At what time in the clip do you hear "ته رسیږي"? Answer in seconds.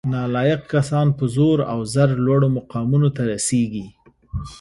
3.15-3.85